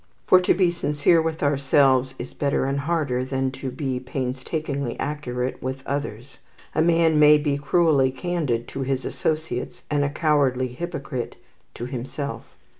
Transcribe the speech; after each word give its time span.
For 0.25 0.41
to 0.41 0.55
be 0.55 0.71
sincere 0.71 1.21
with 1.21 1.43
ourselves 1.43 2.15
is 2.17 2.33
better 2.33 2.65
and 2.65 2.79
harder 2.79 3.23
than 3.23 3.51
to 3.51 3.69
be 3.69 3.99
painstakingly 3.99 4.99
accurate 4.99 5.61
with 5.61 5.85
others. 5.85 6.39
A 6.73 6.81
man 6.81 7.19
may 7.19 7.37
be 7.37 7.59
cruelly 7.59 8.09
candid 8.09 8.67
to 8.69 8.81
his 8.81 9.05
associates, 9.05 9.83
and 9.91 10.03
a 10.03 10.09
cowardly 10.09 10.69
hypocrite 10.69 11.35
to 11.75 11.85
himself. 11.85 12.55